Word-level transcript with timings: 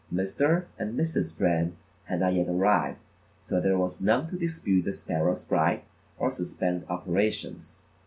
Mr. 0.11 0.65
and 0.79 0.97
Mrs. 0.99 1.39
Wren 1.39 1.77
had 2.05 2.21
not 2.21 2.33
yet 2.33 2.49
arrived, 2.49 2.97
so 3.39 3.61
there 3.61 3.77
was 3.77 4.01
none 4.01 4.27
to 4.31 4.35
dispute 4.35 4.81
the 4.83 4.91
sparrows' 4.91 5.45
right 5.51 5.83
or 6.17 6.31
suspend 6.31 6.83
operations. 6.89 7.83